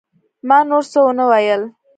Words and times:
ما 0.47 0.57
نور 0.69 0.83
څه 0.91 0.99
ونه 1.05 1.23
ويل. 1.31 1.61